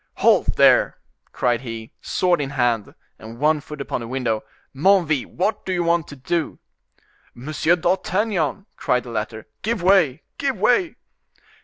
[0.15, 0.97] "Halt, there!"
[1.31, 4.43] cried he, sword in hand, and one foot upon the window.
[4.75, 6.57] "Menneville, what do you want to do?"
[7.35, 10.95] "Monsieur d'Artagnan," cried the latter; "give way, give way!"